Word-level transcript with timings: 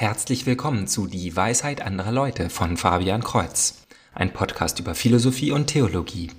Herzlich 0.00 0.46
willkommen 0.46 0.86
zu 0.86 1.06
Die 1.06 1.36
Weisheit 1.36 1.82
anderer 1.82 2.10
Leute 2.10 2.48
von 2.48 2.78
Fabian 2.78 3.22
Kreuz, 3.22 3.84
ein 4.14 4.32
Podcast 4.32 4.80
über 4.80 4.94
Philosophie 4.94 5.50
und 5.50 5.66
Theologie. 5.66 6.30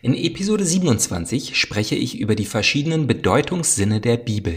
In 0.00 0.14
Episode 0.14 0.64
27 0.64 1.58
spreche 1.58 1.96
ich 1.96 2.20
über 2.20 2.36
die 2.36 2.44
verschiedenen 2.44 3.08
Bedeutungssinne 3.08 4.00
der 4.00 4.16
Bibel. 4.16 4.54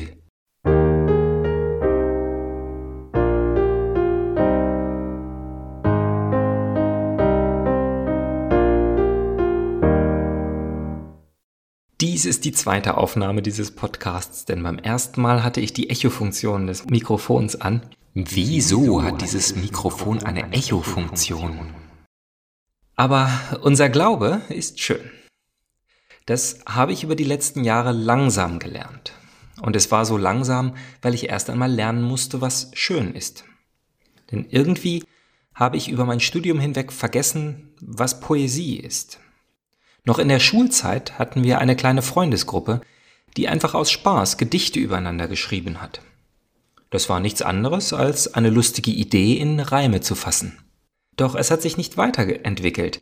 Dies 12.00 12.26
ist 12.26 12.46
die 12.46 12.52
zweite 12.52 12.98
Aufnahme 12.98 13.42
dieses 13.42 13.72
Podcasts, 13.72 14.46
denn 14.46 14.62
beim 14.62 14.78
ersten 14.78 15.24
Mal 15.24 15.44
hatte 15.44 15.60
ich 15.60 15.74
die 15.74 15.90
Echo-Funktion 15.90 16.68
des 16.68 16.86
Mikrofons 16.86 17.60
an. 17.60 17.82
Wieso 18.14 19.04
hat 19.04 19.22
dieses 19.22 19.56
Mikrofon 19.56 20.22
eine 20.24 20.52
Echo-Funktion? 20.52 21.74
Aber 22.98 23.32
unser 23.62 23.88
Glaube 23.88 24.42
ist 24.50 24.82
schön. 24.82 25.10
Das 26.26 26.60
habe 26.66 26.92
ich 26.92 27.06
über 27.06 27.16
die 27.16 27.24
letzten 27.24 27.64
Jahre 27.64 27.94
langsam 27.94 28.60
gelernt. 28.60 29.14
Und 29.62 29.78
es 29.78 29.92
war 29.92 30.06
so 30.06 30.18
langsam, 30.18 30.76
weil 31.02 31.14
ich 31.14 31.30
erst 31.30 31.50
einmal 31.50 31.72
lernen 31.72 32.02
musste, 32.02 32.42
was 32.42 32.72
schön 32.74 33.16
ist. 33.16 33.46
Denn 34.30 34.46
irgendwie 34.50 35.06
habe 35.56 35.78
ich 35.78 35.88
über 35.88 36.04
mein 36.04 36.20
Studium 36.20 36.60
hinweg 36.60 36.92
vergessen, 36.92 37.74
was 37.80 38.20
Poesie 38.20 38.76
ist. 38.76 39.20
Noch 40.04 40.20
in 40.20 40.28
der 40.28 40.40
Schulzeit 40.40 41.18
hatten 41.18 41.46
wir 41.46 41.60
eine 41.60 41.78
kleine 41.78 42.02
Freundesgruppe, 42.02 42.82
die 43.38 43.48
einfach 43.48 43.74
aus 43.74 43.90
Spaß 43.90 44.38
Gedichte 44.38 44.80
übereinander 44.80 45.30
geschrieben 45.30 45.82
hat. 45.82 46.02
Das 46.92 47.10
war 47.10 47.20
nichts 47.20 47.42
anderes 47.42 47.94
als 47.94 48.34
eine 48.36 48.52
lustige 48.52 48.92
Idee 48.92 49.34
in 49.34 49.60
Reime 49.60 50.02
zu 50.02 50.14
fassen. 50.14 50.60
Doch 51.18 51.36
es 51.36 51.50
hat 51.50 51.62
sich 51.62 51.78
nicht 51.78 51.98
weiterentwickelt. 51.98 53.02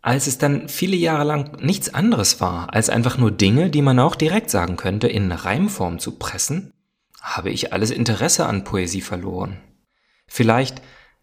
Als 0.00 0.26
es 0.26 0.38
dann 0.38 0.68
viele 0.68 0.96
Jahre 0.96 1.24
lang 1.24 1.60
nichts 1.60 1.92
anderes 1.92 2.40
war, 2.40 2.72
als 2.72 2.88
einfach 2.88 3.18
nur 3.18 3.32
Dinge, 3.32 3.68
die 3.68 3.82
man 3.82 3.98
auch 3.98 4.14
direkt 4.14 4.48
sagen 4.48 4.76
könnte, 4.76 5.08
in 5.08 5.30
Reimform 5.30 5.98
zu 5.98 6.12
pressen, 6.12 6.72
habe 7.20 7.50
ich 7.50 7.72
alles 7.72 7.90
Interesse 7.90 8.46
an 8.46 8.64
Poesie 8.64 9.02
verloren. 9.02 9.58
Vielleicht 10.26 10.80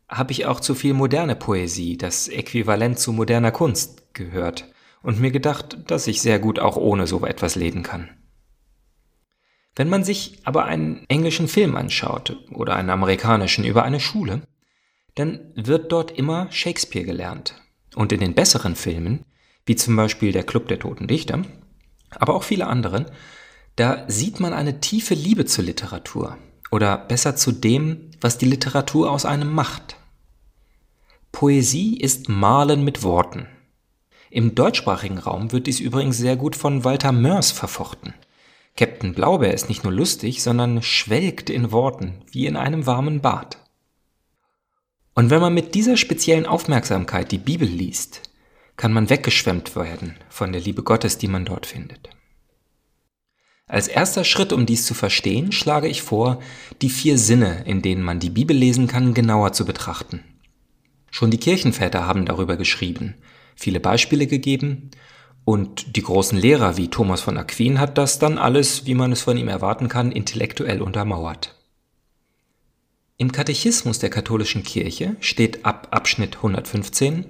habe 0.10 0.32
ich 0.34 0.46
auch 0.46 0.60
zu 0.60 0.76
viel 0.76 0.94
moderne 0.94 1.36
Poesie, 1.36 1.98
das 1.98 2.28
Äquivalent 2.28 3.00
zu 3.00 3.14
moderner 3.14 3.52
Kunst, 3.52 4.14
gehört 4.14 4.66
und 5.02 5.20
mir 5.20 5.32
gedacht, 5.32 5.78
dass 5.88 6.08
ich 6.08 6.22
sehr 6.22 6.40
gut 6.40 6.60
auch 6.60 6.76
ohne 6.76 7.08
so 7.08 7.26
etwas 7.26 7.56
leben 7.56 7.82
kann. 7.82 8.10
Wenn 9.78 9.90
man 9.90 10.04
sich 10.04 10.40
aber 10.44 10.66
einen 10.66 11.06
englischen 11.08 11.48
Film 11.48 11.76
anschaut 11.76 12.36
oder 12.52 12.76
einen 12.76 12.90
amerikanischen 12.90 13.64
über 13.64 13.84
eine 13.84 14.00
Schule, 14.00 14.42
dann 15.14 15.40
wird 15.54 15.92
dort 15.92 16.10
immer 16.10 16.52
Shakespeare 16.52 17.06
gelernt. 17.06 17.54
Und 17.94 18.12
in 18.12 18.20
den 18.20 18.34
besseren 18.34 18.76
Filmen, 18.76 19.24
wie 19.68 19.76
zum 19.76 19.96
Beispiel 19.96 20.32
der 20.32 20.44
Club 20.44 20.68
der 20.68 20.80
Toten 20.80 21.06
Dichter, 21.06 21.44
aber 22.10 22.34
auch 22.34 22.42
viele 22.42 22.66
anderen, 22.66 23.06
da 23.76 24.04
sieht 24.08 24.40
man 24.40 24.52
eine 24.52 24.80
tiefe 24.80 25.14
Liebe 25.14 25.46
zur 25.46 25.66
Literatur 25.66 26.40
oder 26.72 26.98
besser 26.98 27.36
zu 27.36 27.52
dem, 27.52 28.10
was 28.20 28.40
die 28.40 28.48
Literatur 28.48 29.12
aus 29.12 29.26
einem 29.26 29.54
macht. 29.54 29.98
Poesie 31.32 32.00
ist 32.00 32.30
Malen 32.30 32.84
mit 32.84 33.04
Worten. 33.04 33.46
Im 34.32 34.56
deutschsprachigen 34.56 35.20
Raum 35.20 35.52
wird 35.52 35.68
dies 35.68 35.80
übrigens 35.80 36.18
sehr 36.18 36.36
gut 36.36 36.56
von 36.56 36.84
Walter 36.84 37.12
Mörs 37.12 37.52
verfochten. 37.52 38.16
Captain 38.78 39.16
Blaubeer 39.16 39.54
ist 39.54 39.70
nicht 39.70 39.84
nur 39.84 39.92
lustig, 39.92 40.44
sondern 40.44 40.84
schwelgt 40.84 41.50
in 41.50 41.72
Worten, 41.72 42.22
wie 42.32 42.46
in 42.46 42.56
einem 42.56 42.86
warmen 42.86 43.22
Bad. 43.22 43.58
Und 45.16 45.32
wenn 45.32 45.42
man 45.42 45.56
mit 45.56 45.74
dieser 45.74 45.98
speziellen 45.98 46.46
Aufmerksamkeit 46.46 47.32
die 47.32 47.40
Bibel 47.40 47.68
liest, 47.68 48.22
kann 48.78 48.94
man 48.94 49.10
weggeschwemmt 49.10 49.76
werden 49.76 50.16
von 50.30 50.52
der 50.52 50.62
Liebe 50.62 50.84
Gottes, 50.84 51.18
die 51.18 51.28
man 51.28 51.44
dort 51.44 51.66
findet. 51.66 52.10
Als 53.66 53.88
erster 53.88 54.24
Schritt, 54.24 54.54
um 54.54 54.68
dies 54.68 54.86
zu 54.86 54.94
verstehen, 54.94 55.52
schlage 55.52 55.88
ich 55.88 56.04
vor, 56.04 56.40
die 56.84 56.92
vier 56.92 57.18
Sinne, 57.18 57.64
in 57.66 57.82
denen 57.82 58.04
man 58.04 58.20
die 58.20 58.30
Bibel 58.30 58.56
lesen 58.56 58.88
kann, 58.88 59.16
genauer 59.16 59.54
zu 59.54 59.66
betrachten. 59.66 60.24
Schon 61.10 61.32
die 61.32 61.40
Kirchenväter 61.40 62.06
haben 62.06 62.26
darüber 62.26 62.56
geschrieben, 62.56 63.16
viele 63.56 63.80
Beispiele 63.80 64.28
gegeben 64.28 64.92
und 65.48 65.96
die 65.96 66.02
großen 66.02 66.38
Lehrer 66.38 66.76
wie 66.76 66.90
Thomas 66.90 67.22
von 67.22 67.38
Aquin 67.38 67.80
hat 67.80 67.98
das 67.98 68.20
dann 68.20 68.38
alles, 68.38 68.86
wie 68.86 68.96
man 68.96 69.14
es 69.14 69.22
von 69.22 69.38
ihm 69.38 69.48
erwarten 69.48 69.88
kann, 69.88 70.12
intellektuell 70.12 70.82
untermauert. 70.82 71.56
Im 73.16 73.32
Katechismus 73.32 73.98
der 73.98 74.10
katholischen 74.10 74.64
Kirche 74.64 75.16
steht 75.22 75.64
ab 75.64 75.88
Abschnitt 75.92 76.36
115 76.36 77.28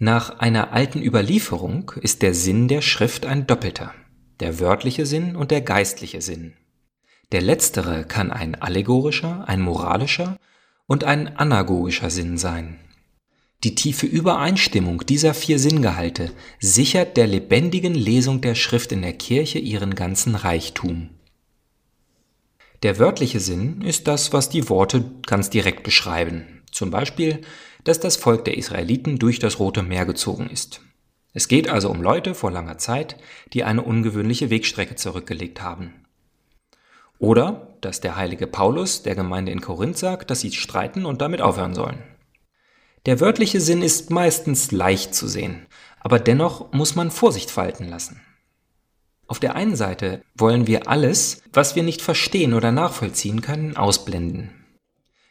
Nach 0.00 0.40
einer 0.40 0.72
alten 0.72 1.00
Überlieferung 1.00 1.92
ist 2.00 2.22
der 2.22 2.34
Sinn 2.34 2.66
der 2.66 2.82
Schrift 2.82 3.24
ein 3.26 3.46
doppelter, 3.46 3.94
der 4.40 4.58
wörtliche 4.58 5.06
Sinn 5.06 5.36
und 5.36 5.52
der 5.52 5.60
geistliche 5.60 6.22
Sinn. 6.22 6.54
Der 7.30 7.42
letztere 7.42 8.06
kann 8.06 8.32
ein 8.32 8.56
allegorischer, 8.56 9.46
ein 9.46 9.60
moralischer 9.60 10.36
und 10.88 11.04
ein 11.04 11.36
anagogischer 11.36 12.10
Sinn 12.10 12.38
sein. 12.38 12.80
Die 13.62 13.74
tiefe 13.74 14.06
Übereinstimmung 14.06 15.04
dieser 15.04 15.34
vier 15.34 15.58
Sinngehalte 15.58 16.32
sichert 16.60 17.18
der 17.18 17.26
lebendigen 17.26 17.94
Lesung 17.94 18.40
der 18.40 18.54
Schrift 18.54 18.90
in 18.90 19.02
der 19.02 19.12
Kirche 19.12 19.58
ihren 19.58 19.94
ganzen 19.94 20.34
Reichtum. 20.34 21.10
Der 22.82 22.98
wörtliche 22.98 23.40
Sinn 23.40 23.82
ist 23.82 24.08
das, 24.08 24.32
was 24.32 24.48
die 24.48 24.70
Worte 24.70 25.04
ganz 25.26 25.50
direkt 25.50 25.82
beschreiben. 25.82 26.62
Zum 26.72 26.90
Beispiel, 26.90 27.42
dass 27.84 28.00
das 28.00 28.16
Volk 28.16 28.46
der 28.46 28.56
Israeliten 28.56 29.18
durch 29.18 29.38
das 29.38 29.58
Rote 29.58 29.82
Meer 29.82 30.06
gezogen 30.06 30.48
ist. 30.48 30.80
Es 31.34 31.46
geht 31.46 31.68
also 31.68 31.90
um 31.90 32.00
Leute 32.00 32.34
vor 32.34 32.50
langer 32.50 32.78
Zeit, 32.78 33.16
die 33.52 33.64
eine 33.64 33.82
ungewöhnliche 33.82 34.48
Wegstrecke 34.48 34.96
zurückgelegt 34.96 35.60
haben. 35.60 36.06
Oder, 37.18 37.76
dass 37.82 38.00
der 38.00 38.16
heilige 38.16 38.46
Paulus 38.46 39.02
der 39.02 39.14
Gemeinde 39.14 39.52
in 39.52 39.60
Korinth 39.60 39.98
sagt, 39.98 40.30
dass 40.30 40.40
sie 40.40 40.50
streiten 40.52 41.04
und 41.04 41.20
damit 41.20 41.42
aufhören 41.42 41.74
sollen. 41.74 42.02
Der 43.06 43.18
wörtliche 43.18 43.62
Sinn 43.62 43.80
ist 43.80 44.10
meistens 44.10 44.72
leicht 44.72 45.14
zu 45.14 45.26
sehen, 45.26 45.66
aber 46.00 46.18
dennoch 46.18 46.72
muss 46.72 46.96
man 46.96 47.10
Vorsicht 47.10 47.56
walten 47.56 47.88
lassen. 47.88 48.20
Auf 49.26 49.40
der 49.40 49.54
einen 49.54 49.76
Seite 49.76 50.22
wollen 50.36 50.66
wir 50.66 50.88
alles, 50.88 51.42
was 51.52 51.76
wir 51.76 51.82
nicht 51.82 52.02
verstehen 52.02 52.52
oder 52.52 52.72
nachvollziehen 52.72 53.40
können, 53.40 53.76
ausblenden. 53.76 54.50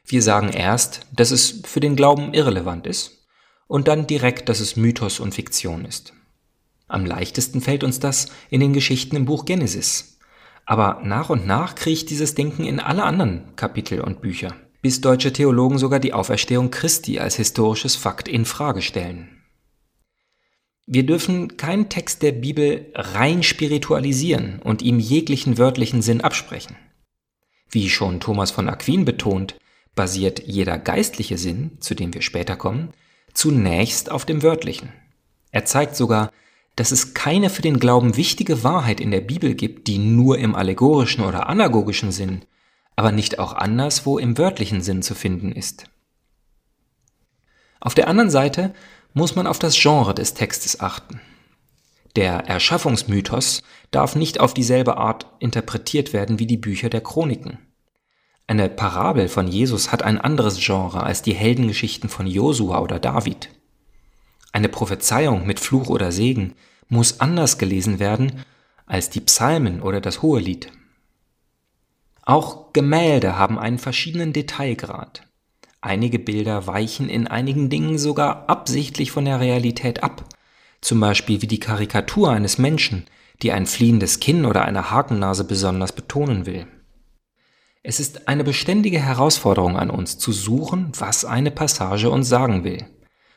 Wir 0.05 0.23
sagen 0.23 0.49
erst, 0.49 1.01
dass 1.11 1.29
es 1.29 1.61
für 1.65 1.79
den 1.79 1.95
Glauben 1.95 2.33
irrelevant 2.33 2.87
ist 2.87 3.27
und 3.67 3.87
dann 3.87 4.07
direkt, 4.07 4.49
dass 4.49 4.61
es 4.61 4.75
Mythos 4.75 5.19
und 5.19 5.35
Fiktion 5.35 5.85
ist. 5.85 6.13
Am 6.87 7.05
leichtesten 7.05 7.61
fällt 7.61 7.83
uns 7.83 7.99
das 7.99 8.29
in 8.49 8.61
den 8.61 8.73
Geschichten 8.73 9.15
im 9.15 9.25
Buch 9.25 9.45
Genesis. 9.45 10.17
Aber 10.65 11.01
nach 11.03 11.29
und 11.29 11.45
nach 11.45 11.75
kriecht 11.75 12.09
dieses 12.09 12.33
Denken 12.33 12.65
in 12.65 12.79
alle 12.79 13.03
anderen 13.03 13.55
Kapitel 13.55 14.01
und 14.01 14.21
Bücher 14.21 14.55
bis 14.81 15.01
deutsche 15.01 15.33
Theologen 15.33 15.77
sogar 15.77 15.99
die 15.99 16.13
Auferstehung 16.13 16.71
Christi 16.71 17.19
als 17.19 17.35
historisches 17.35 17.95
Fakt 17.95 18.27
in 18.27 18.45
Frage 18.45 18.81
stellen. 18.81 19.29
Wir 20.85 21.05
dürfen 21.05 21.57
keinen 21.57 21.89
Text 21.89 22.23
der 22.23 22.31
Bibel 22.31 22.91
rein 22.95 23.43
spiritualisieren 23.43 24.59
und 24.63 24.81
ihm 24.81 24.99
jeglichen 24.99 25.57
wörtlichen 25.57 26.01
Sinn 26.01 26.21
absprechen. 26.21 26.75
Wie 27.69 27.89
schon 27.89 28.19
Thomas 28.19 28.49
von 28.49 28.67
Aquin 28.67 29.05
betont, 29.05 29.55
basiert 29.93 30.41
jeder 30.47 30.79
geistliche 30.79 31.37
Sinn, 31.37 31.77
zu 31.79 31.93
dem 31.93 32.13
wir 32.13 32.21
später 32.21 32.55
kommen, 32.55 32.89
zunächst 33.33 34.09
auf 34.09 34.25
dem 34.25 34.41
wörtlichen. 34.41 34.91
Er 35.51 35.65
zeigt 35.65 35.95
sogar, 35.95 36.31
dass 36.75 36.91
es 36.91 37.13
keine 37.13 37.49
für 37.49 37.61
den 37.61 37.79
Glauben 37.79 38.15
wichtige 38.15 38.63
Wahrheit 38.63 38.99
in 38.99 39.11
der 39.11 39.21
Bibel 39.21 39.53
gibt, 39.53 39.87
die 39.87 39.97
nur 39.97 40.37
im 40.39 40.55
allegorischen 40.55 41.23
oder 41.23 41.49
anagogischen 41.49 42.11
Sinn 42.11 42.41
aber 42.99 43.13
nicht 43.13 43.39
auch 43.39 43.53
anderswo 43.53 44.17
im 44.17 44.37
wörtlichen 44.37 44.81
Sinn 44.81 45.01
zu 45.01 45.15
finden 45.15 45.53
ist. 45.53 45.85
Auf 47.79 47.95
der 47.95 48.09
anderen 48.09 48.29
Seite 48.29 48.73
muss 49.13 49.37
man 49.37 49.47
auf 49.47 49.57
das 49.57 49.79
Genre 49.79 50.13
des 50.13 50.33
Textes 50.33 50.81
achten. 50.81 51.21
Der 52.17 52.49
Erschaffungsmythos 52.49 53.63
darf 53.91 54.17
nicht 54.17 54.41
auf 54.41 54.53
dieselbe 54.53 54.97
Art 54.97 55.27
interpretiert 55.39 56.11
werden 56.11 56.39
wie 56.39 56.45
die 56.45 56.57
Bücher 56.57 56.89
der 56.89 56.99
Chroniken. 56.99 57.59
Eine 58.47 58.67
Parabel 58.67 59.29
von 59.29 59.47
Jesus 59.47 59.93
hat 59.93 60.03
ein 60.03 60.19
anderes 60.19 60.59
Genre 60.59 61.01
als 61.01 61.21
die 61.21 61.33
Heldengeschichten 61.33 62.09
von 62.09 62.27
Josua 62.27 62.79
oder 62.79 62.99
David. 62.99 63.47
Eine 64.51 64.67
Prophezeiung 64.67 65.47
mit 65.47 65.61
Fluch 65.61 65.87
oder 65.87 66.11
Segen 66.11 66.53
muss 66.89 67.21
anders 67.21 67.57
gelesen 67.57 67.99
werden 67.99 68.43
als 68.85 69.09
die 69.09 69.21
Psalmen 69.21 69.81
oder 69.81 70.01
das 70.01 70.21
Hohelied. 70.21 70.69
Auch 72.29 72.73
Gemälde 72.73 73.39
haben 73.39 73.57
einen 73.57 73.79
verschiedenen 73.79 74.33
Detailgrad. 74.33 75.23
Einige 75.81 76.19
Bilder 76.19 76.67
weichen 76.67 77.09
in 77.09 77.25
einigen 77.25 77.71
Dingen 77.71 77.97
sogar 77.97 78.47
absichtlich 78.47 79.09
von 79.09 79.25
der 79.25 79.39
Realität 79.39 80.03
ab, 80.03 80.25
zum 80.79 80.99
Beispiel 80.99 81.41
wie 81.41 81.47
die 81.47 81.59
Karikatur 81.59 82.29
eines 82.29 82.59
Menschen, 82.59 83.07
die 83.41 83.51
ein 83.51 83.65
fliehendes 83.65 84.19
Kinn 84.19 84.45
oder 84.45 84.63
eine 84.65 84.91
Hakennase 84.91 85.43
besonders 85.43 85.91
betonen 85.91 86.45
will. 86.45 86.67
Es 87.81 87.99
ist 87.99 88.27
eine 88.27 88.43
beständige 88.43 88.99
Herausforderung 88.99 89.75
an 89.75 89.89
uns 89.89 90.19
zu 90.19 90.31
suchen, 90.31 90.91
was 90.99 91.25
eine 91.25 91.49
Passage 91.49 92.11
uns 92.11 92.29
sagen 92.29 92.63
will. 92.63 92.85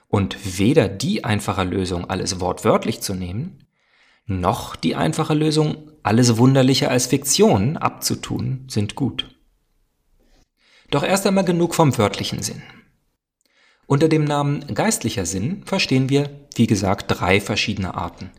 Und 0.09 0.59
weder 0.59 0.89
die 0.89 1.25
einfache 1.25 1.65
Lösung, 1.65 2.11
alles 2.11 2.41
wortwörtlich 2.41 3.01
zu 3.01 3.15
nehmen, 3.15 3.65
noch 4.27 4.77
die 4.77 4.95
einfache 4.95 5.35
Lösung, 5.35 5.91
alles 6.03 6.37
Wunderliche 6.37 6.91
als 6.91 7.07
Fiktion 7.07 7.77
abzutun, 7.77 8.65
sind 8.69 8.95
gut. 8.95 9.29
Doch 10.91 11.03
erst 11.03 11.27
einmal 11.27 11.45
genug 11.45 11.75
vom 11.75 11.97
wörtlichen 11.97 12.43
Sinn. 12.43 12.63
Unter 13.87 14.09
dem 14.09 14.25
Namen 14.25 14.75
geistlicher 14.75 15.27
Sinn 15.27 15.63
verstehen 15.65 16.09
wir, 16.09 16.31
wie 16.55 16.67
gesagt, 16.67 17.07
drei 17.09 17.41
verschiedene 17.41 17.95
Arten. 17.95 18.31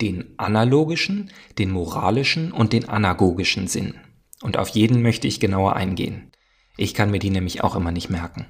Den 0.00 0.34
analogischen, 0.36 1.30
den 1.58 1.70
moralischen 1.70 2.52
und 2.52 2.72
den 2.72 2.88
anagogischen 2.88 3.66
Sinn. 3.66 3.94
Und 4.42 4.56
auf 4.56 4.68
jeden 4.68 5.02
möchte 5.02 5.26
ich 5.26 5.40
genauer 5.40 5.76
eingehen. 5.76 6.30
Ich 6.76 6.94
kann 6.94 7.10
mir 7.10 7.18
die 7.18 7.30
nämlich 7.30 7.62
auch 7.62 7.76
immer 7.76 7.92
nicht 7.92 8.08
merken. 8.08 8.46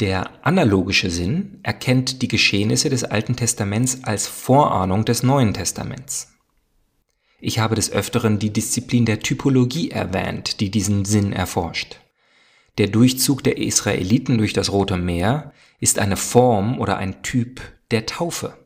Der 0.00 0.30
analogische 0.46 1.10
Sinn 1.10 1.60
erkennt 1.62 2.22
die 2.22 2.28
Geschehnisse 2.28 2.88
des 2.88 3.04
Alten 3.04 3.36
Testaments 3.36 4.02
als 4.02 4.26
Vorahnung 4.26 5.04
des 5.04 5.22
Neuen 5.22 5.52
Testaments. 5.52 6.32
Ich 7.38 7.58
habe 7.58 7.74
des 7.74 7.92
Öfteren 7.92 8.38
die 8.38 8.50
Disziplin 8.50 9.04
der 9.04 9.20
Typologie 9.20 9.90
erwähnt, 9.90 10.60
die 10.60 10.70
diesen 10.70 11.04
Sinn 11.04 11.34
erforscht. 11.34 12.00
Der 12.78 12.88
Durchzug 12.88 13.44
der 13.44 13.58
Israeliten 13.58 14.38
durch 14.38 14.54
das 14.54 14.72
Rote 14.72 14.96
Meer 14.96 15.52
ist 15.80 15.98
eine 15.98 16.16
Form 16.16 16.78
oder 16.78 16.96
ein 16.96 17.22
Typ 17.22 17.60
der 17.90 18.06
Taufe. 18.06 18.56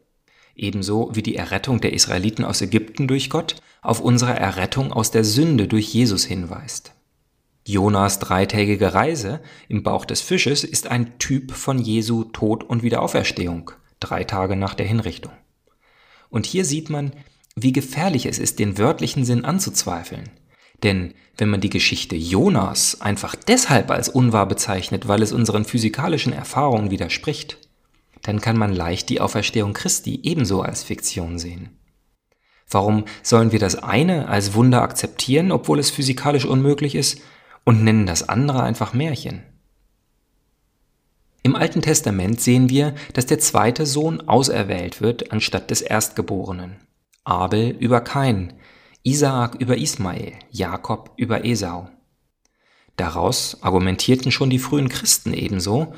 Ebenso 0.55 1.11
wie 1.15 1.23
die 1.23 1.35
Errettung 1.35 1.81
der 1.81 1.95
Israeliten 1.95 2.45
aus 2.45 2.63
Ägypten 2.63 3.09
durch 3.09 3.29
Gott 3.29 3.57
auf 3.83 4.01
unsere 4.01 4.35
Errettung 4.35 4.93
aus 4.93 5.11
der 5.11 5.25
Sünde 5.25 5.67
durch 5.67 5.93
Jesus 5.93 6.25
hinweist. 6.25 6.94
Jonas 7.67 8.19
dreitägige 8.19 8.93
Reise 8.93 9.41
im 9.69 9.83
Bauch 9.83 10.05
des 10.05 10.21
Fisches 10.21 10.65
ist 10.65 10.87
ein 10.87 11.19
Typ 11.19 11.53
von 11.53 11.79
Jesu 11.79 12.25
Tod 12.25 12.63
und 12.63 12.83
Wiederauferstehung, 12.83 13.71
drei 14.01 14.25
Tage 14.25 14.55
nach 14.55 14.75
der 14.75 14.87
Hinrichtung. 14.87 15.33
Und 16.29 16.45
hier 16.45 16.67
sieht 16.67 16.91
man, 16.91 17.13
wie 17.57 17.73
gefährlich 17.73 18.27
es 18.27 18.39
ist, 18.39 18.59
den 18.59 18.77
wörtlichen 18.77 19.25
Sinn 19.25 19.45
anzuzweifeln. 19.45 20.29
Denn 20.83 21.15
wenn 21.39 21.49
man 21.49 21.63
die 21.63 21.71
Geschichte 21.71 22.17
Jonas 22.17 23.01
einfach 23.01 23.35
deshalb 23.35 23.91
als 23.91 24.11
unwahr 24.11 24.47
bezeichnet, 24.47 25.09
weil 25.09 25.23
es 25.23 25.33
unseren 25.33 25.65
physikalischen 25.65 26.35
Erfahrungen 26.35 26.91
widerspricht, 26.91 27.57
dann 28.23 28.41
kann 28.41 28.59
man 28.59 28.75
leicht 28.75 29.09
die 29.09 29.21
Auferstehung 29.21 29.73
Christi 29.73 30.21
ebenso 30.23 30.61
als 30.61 30.83
Fiktion 30.83 31.39
sehen. 31.39 31.71
Warum 32.69 33.05
sollen 33.23 33.53
wir 33.53 33.59
das 33.59 33.77
eine 33.77 34.29
als 34.29 34.55
Wunder 34.55 34.83
akzeptieren, 34.83 35.53
obwohl 35.53 35.79
es 35.79 35.91
physikalisch 35.91 36.45
unmöglich 36.45 36.95
ist, 36.95 37.21
und 37.65 37.83
nennen 37.83 38.07
das 38.07 38.29
andere 38.29 38.63
einfach 38.63 38.93
Märchen? 38.93 39.43
Im 41.43 41.57
Alten 41.57 41.83
Testament 41.83 42.41
sehen 42.41 42.71
wir, 42.71 42.95
dass 43.13 43.27
der 43.27 43.39
zweite 43.39 43.85
Sohn 43.85 44.27
auserwählt 44.29 45.03
wird 45.03 45.31
anstatt 45.31 45.71
des 45.71 45.83
Erstgeborenen. 45.83 46.77
Abel 47.25 47.77
über 47.79 48.01
Kain, 48.01 48.55
Isaak 49.03 49.57
über 49.57 49.77
Ismael, 49.77 50.33
Jakob 50.51 51.13
über 51.17 51.45
Esau. 51.45 51.91
Daraus 52.97 53.59
argumentierten 53.63 54.33
schon 54.33 54.49
die 54.49 54.59
frühen 54.59 54.89
Christen 54.89 55.35
ebenso, 55.35 55.93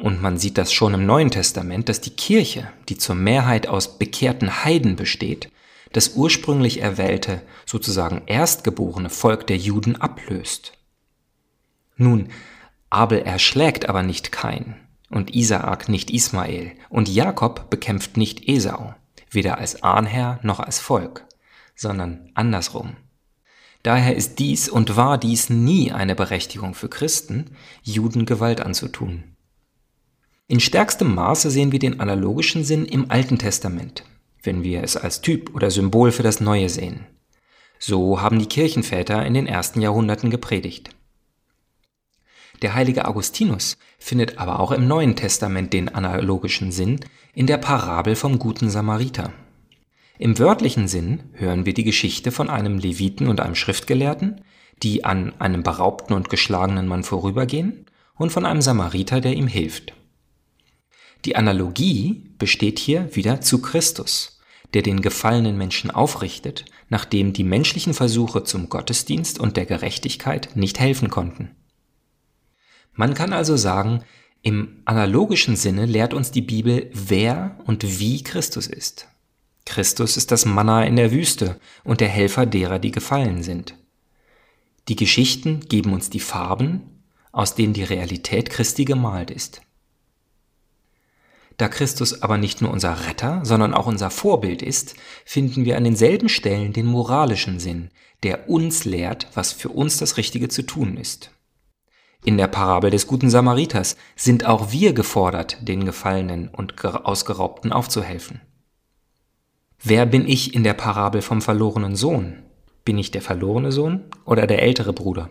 und 0.00 0.22
man 0.22 0.38
sieht 0.38 0.58
das 0.58 0.72
schon 0.72 0.94
im 0.94 1.06
Neuen 1.06 1.32
Testament, 1.32 1.88
dass 1.88 2.00
die 2.00 2.14
Kirche, 2.14 2.70
die 2.88 2.96
zur 2.96 3.16
Mehrheit 3.16 3.66
aus 3.66 3.98
bekehrten 3.98 4.64
Heiden 4.64 4.94
besteht, 4.94 5.50
das 5.92 6.14
ursprünglich 6.14 6.80
erwählte, 6.80 7.42
sozusagen 7.66 8.22
erstgeborene 8.26 9.10
Volk 9.10 9.48
der 9.48 9.56
Juden 9.56 9.96
ablöst. 9.96 10.77
Nun, 11.98 12.28
Abel 12.88 13.20
erschlägt 13.20 13.88
aber 13.88 14.02
nicht 14.02 14.32
Kain 14.32 14.76
und 15.10 15.34
Isaak 15.34 15.90
nicht 15.90 16.10
Ismael 16.10 16.72
und 16.88 17.08
Jakob 17.08 17.68
bekämpft 17.68 18.16
nicht 18.16 18.48
Esau, 18.48 18.94
weder 19.30 19.58
als 19.58 19.82
Ahnherr 19.82 20.40
noch 20.42 20.60
als 20.60 20.78
Volk 20.78 21.28
sondern 21.78 22.30
andersrum. 22.34 22.96
Daher 23.84 24.16
ist 24.16 24.40
dies 24.40 24.68
und 24.68 24.96
war 24.96 25.16
dies 25.16 25.48
nie 25.48 25.92
eine 25.92 26.16
Berechtigung 26.16 26.74
für 26.74 26.88
Christen, 26.88 27.56
Juden 27.82 28.26
Gewalt 28.26 28.60
anzutun. 28.60 29.22
In 30.48 30.60
stärkstem 30.60 31.14
Maße 31.14 31.50
sehen 31.50 31.72
wir 31.72 31.78
den 31.78 32.00
analogischen 32.00 32.64
Sinn 32.64 32.84
im 32.84 33.10
Alten 33.10 33.38
Testament, 33.38 34.02
wenn 34.42 34.64
wir 34.64 34.82
es 34.82 34.96
als 34.96 35.20
Typ 35.20 35.54
oder 35.54 35.70
Symbol 35.70 36.10
für 36.10 36.24
das 36.24 36.40
Neue 36.40 36.68
sehen. 36.68 37.06
So 37.78 38.20
haben 38.20 38.40
die 38.40 38.46
Kirchenväter 38.46 39.24
in 39.24 39.34
den 39.34 39.46
ersten 39.46 39.80
Jahrhunderten 39.80 40.30
gepredigt. 40.30 40.90
Der 42.62 42.74
heilige 42.74 43.06
Augustinus 43.06 43.78
findet 43.98 44.38
aber 44.38 44.60
auch 44.60 44.72
im 44.72 44.88
Neuen 44.88 45.14
Testament 45.14 45.72
den 45.72 45.88
analogischen 45.88 46.72
Sinn 46.72 47.00
in 47.32 47.46
der 47.46 47.58
Parabel 47.58 48.16
vom 48.16 48.38
guten 48.38 48.68
Samariter. 48.68 49.32
Im 50.18 50.38
wörtlichen 50.38 50.88
Sinn 50.88 51.30
hören 51.34 51.66
wir 51.66 51.74
die 51.74 51.84
Geschichte 51.84 52.32
von 52.32 52.50
einem 52.50 52.78
Leviten 52.78 53.28
und 53.28 53.40
einem 53.40 53.54
Schriftgelehrten, 53.54 54.40
die 54.82 55.04
an 55.04 55.40
einem 55.40 55.62
beraubten 55.62 56.14
und 56.14 56.28
geschlagenen 56.28 56.88
Mann 56.88 57.04
vorübergehen, 57.04 57.86
und 58.16 58.30
von 58.30 58.44
einem 58.44 58.60
Samariter, 58.60 59.20
der 59.20 59.34
ihm 59.34 59.46
hilft. 59.46 59.92
Die 61.24 61.36
Analogie 61.36 62.24
besteht 62.38 62.80
hier 62.80 63.14
wieder 63.14 63.40
zu 63.40 63.62
Christus, 63.62 64.40
der 64.74 64.82
den 64.82 65.02
gefallenen 65.02 65.56
Menschen 65.56 65.92
aufrichtet, 65.92 66.64
nachdem 66.88 67.32
die 67.32 67.44
menschlichen 67.44 67.94
Versuche 67.94 68.42
zum 68.42 68.68
Gottesdienst 68.68 69.38
und 69.38 69.56
der 69.56 69.66
Gerechtigkeit 69.66 70.50
nicht 70.56 70.80
helfen 70.80 71.10
konnten. 71.10 71.52
Man 72.98 73.14
kann 73.14 73.32
also 73.32 73.56
sagen, 73.56 74.02
im 74.42 74.82
analogischen 74.84 75.54
Sinne 75.54 75.86
lehrt 75.86 76.12
uns 76.12 76.32
die 76.32 76.42
Bibel, 76.42 76.90
wer 76.92 77.56
und 77.64 78.00
wie 78.00 78.24
Christus 78.24 78.66
ist. 78.66 79.06
Christus 79.64 80.16
ist 80.16 80.32
das 80.32 80.44
Manna 80.44 80.84
in 80.84 80.96
der 80.96 81.12
Wüste 81.12 81.60
und 81.84 82.00
der 82.00 82.08
Helfer 82.08 82.44
derer, 82.44 82.80
die 82.80 82.90
gefallen 82.90 83.44
sind. 83.44 83.76
Die 84.88 84.96
Geschichten 84.96 85.60
geben 85.60 85.92
uns 85.92 86.10
die 86.10 86.18
Farben, 86.18 87.04
aus 87.30 87.54
denen 87.54 87.72
die 87.72 87.84
Realität 87.84 88.50
Christi 88.50 88.84
gemalt 88.84 89.30
ist. 89.30 89.62
Da 91.56 91.68
Christus 91.68 92.20
aber 92.20 92.36
nicht 92.36 92.62
nur 92.62 92.72
unser 92.72 93.06
Retter, 93.06 93.44
sondern 93.44 93.74
auch 93.74 93.86
unser 93.86 94.10
Vorbild 94.10 94.60
ist, 94.60 94.96
finden 95.24 95.64
wir 95.64 95.76
an 95.76 95.84
denselben 95.84 96.28
Stellen 96.28 96.72
den 96.72 96.86
moralischen 96.86 97.60
Sinn, 97.60 97.90
der 98.24 98.50
uns 98.50 98.84
lehrt, 98.84 99.28
was 99.34 99.52
für 99.52 99.68
uns 99.68 99.98
das 99.98 100.16
Richtige 100.16 100.48
zu 100.48 100.62
tun 100.62 100.96
ist. 100.96 101.30
In 102.24 102.36
der 102.36 102.48
Parabel 102.48 102.90
des 102.90 103.06
guten 103.06 103.30
Samariters 103.30 103.96
sind 104.16 104.44
auch 104.44 104.72
wir 104.72 104.92
gefordert, 104.92 105.56
den 105.60 105.84
Gefallenen 105.84 106.48
und 106.48 106.84
Ausgeraubten 106.84 107.72
aufzuhelfen. 107.72 108.40
Wer 109.82 110.06
bin 110.06 110.26
ich 110.26 110.54
in 110.54 110.64
der 110.64 110.74
Parabel 110.74 111.22
vom 111.22 111.40
verlorenen 111.40 111.94
Sohn? 111.94 112.42
Bin 112.84 112.98
ich 112.98 113.10
der 113.10 113.22
verlorene 113.22 113.70
Sohn 113.70 114.04
oder 114.24 114.46
der 114.46 114.62
ältere 114.62 114.92
Bruder? 114.92 115.30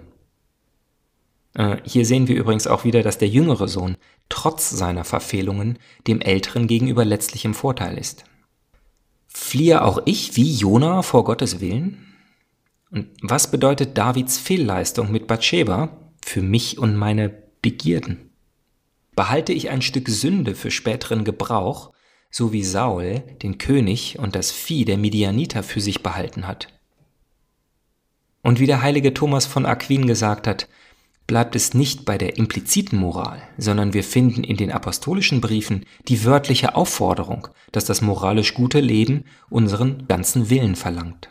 Äh, 1.54 1.78
hier 1.84 2.06
sehen 2.06 2.28
wir 2.28 2.36
übrigens 2.36 2.68
auch 2.68 2.86
wieder, 2.86 3.04
dass 3.04 3.18
der 3.18 3.28
jüngere 3.28 3.68
Sohn 3.68 3.98
trotz 4.30 4.70
seiner 4.70 5.04
Verfehlungen 5.04 5.80
dem 6.08 6.22
älteren 6.22 6.68
gegenüber 6.68 7.04
letztlich 7.04 7.44
im 7.44 7.54
Vorteil 7.54 7.98
ist. 7.98 8.24
Fliehe 9.28 9.84
auch 9.84 10.02
ich 10.06 10.36
wie 10.36 10.54
Jona 10.54 11.02
vor 11.02 11.26
Gottes 11.26 11.60
Willen? 11.60 12.16
Und 12.90 13.10
was 13.22 13.52
bedeutet 13.52 13.98
Davids 13.98 14.38
Fehlleistung 14.38 15.12
mit 15.12 15.28
Bathsheba 15.28 15.90
für 16.28 16.42
mich 16.42 16.78
und 16.78 16.96
meine 16.96 17.30
Begierden? 17.62 18.32
Behalte 19.16 19.54
ich 19.54 19.70
ein 19.70 19.82
Stück 19.82 20.10
Sünde 20.10 20.56
für 20.56 20.72
späteren 20.72 21.24
Gebrauch 21.24 21.92
so 22.30 22.52
wie 22.54 22.64
Saul 22.64 23.24
den 23.42 23.58
König 23.58 24.20
und 24.20 24.36
das 24.36 24.52
Vieh 24.52 24.86
der 24.86 24.98
Midianiter 24.98 25.64
für 25.64 25.82
sich 25.82 26.04
behalten 26.04 26.48
hat. 26.48 26.68
Und 28.44 28.60
wie 28.60 28.68
der 28.68 28.82
heilige 28.82 29.14
Thomas 29.14 29.46
von 29.46 29.66
Aquin 29.66 30.08
gesagt 30.08 30.48
hat, 30.48 30.68
bleibt 31.26 31.56
es 31.56 31.74
nicht 31.74 32.06
bei 32.06 32.18
der 32.18 32.38
impliziten 32.38 32.98
Moral, 32.98 33.42
sondern 33.58 33.94
wir 33.94 34.04
finden 34.04 34.44
in 34.44 34.56
den 34.56 34.72
apostolischen 34.72 35.42
Briefen 35.42 35.86
die 36.08 36.24
wörtliche 36.24 36.76
Aufforderung, 36.76 37.50
dass 37.72 37.86
das 37.86 38.02
moralisch 38.02 38.54
gute 38.54 38.80
Leben 38.80 39.26
unseren 39.50 40.08
ganzen 40.08 40.50
Willen 40.50 40.76
verlangt. 40.76 41.30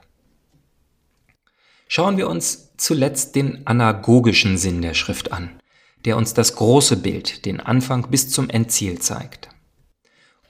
Schauen 1.89 2.17
wir 2.17 2.29
uns 2.29 2.73
zuletzt 2.77 3.37
den 3.37 3.67
anagogischen 3.67 4.59
Sinn 4.59 4.83
der 4.83 4.95
Schrift 4.95 5.33
an, 5.33 5.61
der 6.05 6.17
uns 6.17 6.35
das 6.35 6.57
große 6.57 6.97
Bild, 6.97 7.47
den 7.47 7.61
Anfang 7.61 8.11
bis 8.11 8.29
zum 8.29 8.51
Endziel 8.51 8.99
zeigt. 8.99 9.49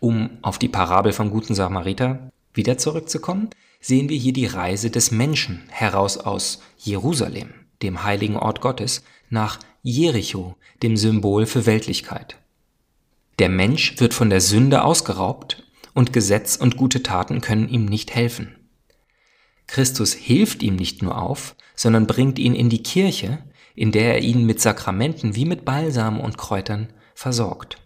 Um 0.01 0.39
auf 0.43 0.59
die 0.59 0.69
Parabel 0.69 1.13
vom 1.13 1.31
guten 1.31 1.55
Samariter 1.55 2.31
wieder 2.55 2.79
zurückzukommen, 2.79 3.51
sehen 3.81 4.09
wir 4.09 4.17
hier 4.17 4.33
die 4.33 4.47
Reise 4.47 4.91
des 4.91 5.11
Menschen 5.11 5.63
heraus 5.69 6.17
aus 6.17 6.63
Jerusalem, 6.79 7.51
dem 7.83 8.03
heiligen 8.03 8.37
Ort 8.37 8.61
Gottes, 8.61 9.03
nach 9.29 9.61
Jericho, 9.83 10.57
dem 10.83 10.97
Symbol 10.97 11.47
für 11.47 11.67
Weltlichkeit. 11.67 12.39
Der 13.39 13.49
Mensch 13.49 14.01
wird 14.01 14.15
von 14.15 14.31
der 14.31 14.41
Sünde 14.41 14.83
ausgeraubt 14.83 15.63
und 15.93 16.13
Gesetz 16.13 16.57
und 16.57 16.77
gute 16.77 17.03
Taten 17.03 17.41
können 17.41 17.69
ihm 17.69 17.85
nicht 17.85 18.15
helfen. 18.15 18.56
Christus 19.67 20.13
hilft 20.13 20.63
ihm 20.63 20.77
nicht 20.77 21.03
nur 21.03 21.21
auf, 21.21 21.57
sondern 21.75 22.07
bringt 22.07 22.39
ihn 22.39 22.55
in 22.55 22.69
die 22.69 22.83
Kirche, 22.83 23.39
in 23.75 23.93
der 23.93 24.15
er 24.15 24.21
ihn 24.23 24.47
mit 24.47 24.61
Sakramenten 24.61 25.37
wie 25.37 25.45
mit 25.45 25.65
Balsam 25.65 26.21
und 26.21 26.39
Kräutern 26.39 26.93
versorgt. 27.15 27.79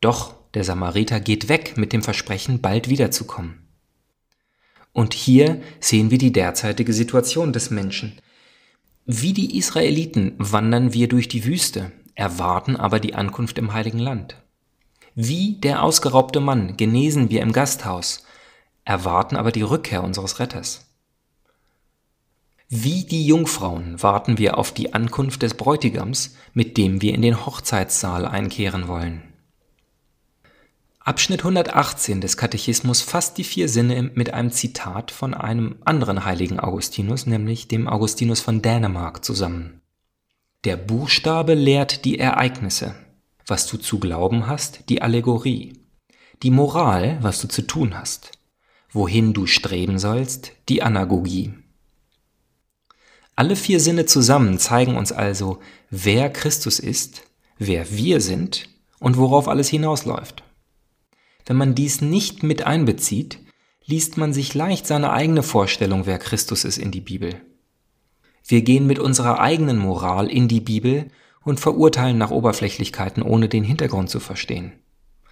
Doch 0.00 0.34
der 0.54 0.64
Samariter 0.64 1.18
geht 1.20 1.48
weg 1.48 1.76
mit 1.76 1.92
dem 1.92 2.02
Versprechen, 2.02 2.60
bald 2.60 2.88
wiederzukommen. 2.88 3.66
Und 4.92 5.12
hier 5.12 5.60
sehen 5.80 6.12
wir 6.12 6.18
die 6.18 6.32
derzeitige 6.32 6.92
Situation 6.92 7.52
des 7.52 7.70
Menschen. 7.70 8.20
Wie 9.06 9.32
die 9.32 9.58
Israeliten 9.58 10.34
wandern 10.38 10.92
wir 10.92 11.08
durch 11.08 11.28
die 11.28 11.44
Wüste, 11.44 11.90
erwarten 12.14 12.76
aber 12.76 13.00
die 13.00 13.14
Ankunft 13.14 13.58
im 13.58 13.72
heiligen 13.72 13.98
Land. 13.98 14.36
Wie 15.16 15.56
der 15.60 15.82
ausgeraubte 15.82 16.40
Mann 16.40 16.76
genesen 16.76 17.28
wir 17.28 17.42
im 17.42 17.52
Gasthaus, 17.52 18.24
erwarten 18.84 19.36
aber 19.36 19.50
die 19.50 19.62
Rückkehr 19.62 20.04
unseres 20.04 20.38
Retters. 20.38 20.93
Wie 22.76 23.04
die 23.04 23.24
Jungfrauen 23.24 24.02
warten 24.02 24.36
wir 24.36 24.58
auf 24.58 24.72
die 24.74 24.94
Ankunft 24.94 25.42
des 25.42 25.54
Bräutigams, 25.54 26.34
mit 26.54 26.76
dem 26.76 27.00
wir 27.00 27.14
in 27.14 27.22
den 27.22 27.46
Hochzeitssaal 27.46 28.26
einkehren 28.26 28.88
wollen. 28.88 29.22
Abschnitt 30.98 31.42
118 31.42 32.20
des 32.20 32.36
Katechismus 32.36 33.00
fasst 33.00 33.38
die 33.38 33.44
vier 33.44 33.68
Sinne 33.68 34.10
mit 34.16 34.34
einem 34.34 34.50
Zitat 34.50 35.12
von 35.12 35.34
einem 35.34 35.76
anderen 35.84 36.24
heiligen 36.24 36.58
Augustinus, 36.58 37.26
nämlich 37.26 37.68
dem 37.68 37.86
Augustinus 37.86 38.40
von 38.40 38.60
Dänemark, 38.60 39.24
zusammen. 39.24 39.80
Der 40.64 40.76
Buchstabe 40.76 41.54
lehrt 41.54 42.04
die 42.04 42.18
Ereignisse, 42.18 42.96
was 43.46 43.68
du 43.68 43.76
zu 43.76 44.00
glauben 44.00 44.48
hast, 44.48 44.88
die 44.88 45.00
Allegorie, 45.00 45.74
die 46.42 46.50
Moral, 46.50 47.18
was 47.20 47.40
du 47.40 47.46
zu 47.46 47.62
tun 47.62 47.96
hast, 47.96 48.32
wohin 48.90 49.32
du 49.32 49.46
streben 49.46 50.00
sollst, 50.00 50.50
die 50.68 50.82
Anagogie. 50.82 51.54
Alle 53.36 53.56
vier 53.56 53.80
Sinne 53.80 54.06
zusammen 54.06 54.58
zeigen 54.58 54.96
uns 54.96 55.10
also, 55.10 55.58
wer 55.90 56.30
Christus 56.30 56.78
ist, 56.78 57.22
wer 57.58 57.90
wir 57.90 58.20
sind 58.20 58.68
und 59.00 59.16
worauf 59.16 59.48
alles 59.48 59.68
hinausläuft. 59.68 60.44
Wenn 61.46 61.56
man 61.56 61.74
dies 61.74 62.00
nicht 62.00 62.42
mit 62.42 62.66
einbezieht, 62.66 63.38
liest 63.84 64.16
man 64.16 64.32
sich 64.32 64.54
leicht 64.54 64.86
seine 64.86 65.12
eigene 65.12 65.42
Vorstellung, 65.42 66.06
wer 66.06 66.18
Christus 66.18 66.64
ist, 66.64 66.78
in 66.78 66.90
die 66.90 67.00
Bibel. 67.00 67.40
Wir 68.46 68.62
gehen 68.62 68.86
mit 68.86 68.98
unserer 68.98 69.40
eigenen 69.40 69.78
Moral 69.78 70.30
in 70.30 70.48
die 70.48 70.60
Bibel 70.60 71.08
und 71.42 71.60
verurteilen 71.60 72.18
nach 72.18 72.30
Oberflächlichkeiten, 72.30 73.22
ohne 73.22 73.48
den 73.48 73.64
Hintergrund 73.64 74.10
zu 74.10 74.20
verstehen. 74.20 74.72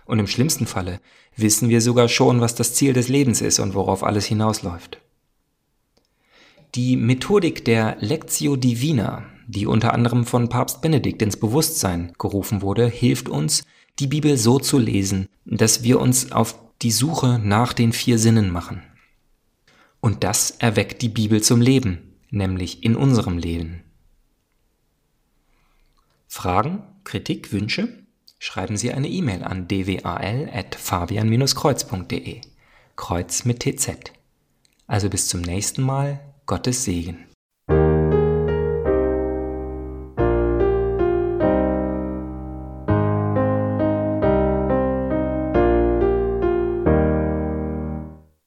Und 0.05 0.19
im 0.19 0.27
schlimmsten 0.27 0.67
Falle 0.67 1.01
wissen 1.37 1.69
wir 1.69 1.81
sogar 1.81 2.09
schon, 2.09 2.41
was 2.41 2.55
das 2.55 2.75
Ziel 2.75 2.93
des 2.93 3.09
Lebens 3.09 3.41
ist 3.41 3.61
und 3.61 3.75
worauf 3.75 4.03
alles 4.03 4.27
hinausläuft. 4.27 5.02
Die 6.75 6.97
Methodik 6.97 7.67
der 7.67 7.99
Lectio 8.01 8.57
Divina, 8.57 9.27
die 9.47 9.67
unter 9.67 9.93
anderem 9.93 10.25
von 10.25 10.49
Papst 10.49 10.81
Benedikt 10.81 11.21
ins 11.21 11.37
Bewusstsein 11.37 12.15
gerufen 12.19 12.63
wurde, 12.63 12.87
hilft 12.87 13.29
uns, 13.29 13.67
die 13.99 14.07
Bibel 14.07 14.39
so 14.39 14.59
zu 14.59 14.79
lesen, 14.79 15.29
dass 15.45 15.83
wir 15.83 16.01
uns 16.01 16.33
auf 16.33 16.59
die 16.81 16.91
Suche 16.91 17.39
nach 17.39 17.75
den 17.75 17.93
vier 17.93 18.19
Sinnen 18.19 18.51
machen. 18.51 18.83
Und 20.01 20.25
das 20.25 20.53
erweckt 20.53 21.03
die 21.03 21.11
Bibel 21.11 21.43
zum 21.43 21.61
Leben, 21.61 22.15
nämlich 22.31 22.83
in 22.83 22.97
unserem 22.97 23.37
Leben. 23.37 23.83
Fragen, 26.27 26.83
Kritik, 27.05 27.53
Wünsche? 27.53 27.99
Schreiben 28.39 28.79
Sie 28.79 28.93
eine 28.93 29.09
E-Mail 29.09 29.45
an 29.45 29.69
dwal.fabian-kreuz.de. 29.69 32.41
Kreuz 32.97 33.45
mit 33.45 33.61
TZ. 33.61 34.13
Also 34.87 35.11
bis 35.11 35.29
zum 35.29 35.43
nächsten 35.43 35.83
Mal. 35.83 36.32
Gottes 36.47 36.85
Segen. 36.85 37.32